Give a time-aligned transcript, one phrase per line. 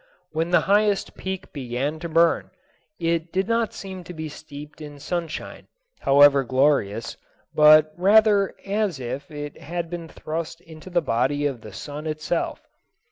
[0.31, 2.49] When the highest peak began to burn,
[2.99, 5.67] it did not seem to be steeped in sunshine,
[5.99, 7.17] however glorious,
[7.53, 12.67] but rather as if it had been thrust into the body of the sun itself.